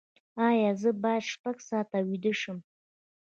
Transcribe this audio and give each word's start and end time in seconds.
ایا 0.47 0.71
زه 0.81 0.89
باید 1.03 1.23
شپږ 1.31 1.55
ساعته 1.69 1.97
ویده 2.07 2.33
شم؟ 2.39 2.57